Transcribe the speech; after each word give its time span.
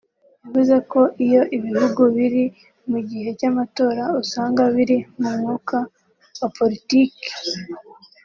yavuze 0.45 0.75
ko 0.91 1.01
iyo 1.25 1.41
ibihugu 1.57 2.01
biri 2.15 2.43
mu 2.89 2.99
gihe 3.09 3.29
cy’amatora 3.39 4.03
usanga 4.21 4.61
biri 4.75 4.97
mu 5.19 5.29
mwuka 5.37 5.77
wa 6.39 6.49
politiki 6.57 7.29